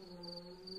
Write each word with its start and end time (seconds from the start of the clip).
Mm-hmm. 0.00 0.77